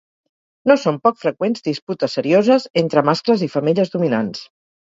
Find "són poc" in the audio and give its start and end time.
0.83-1.19